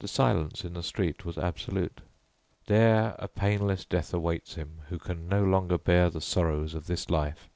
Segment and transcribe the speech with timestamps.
[0.00, 2.02] The silence in the street was absolute.
[2.66, 7.08] "There a painless death awaits him who can no longer bear the sorrows of this
[7.08, 7.48] life.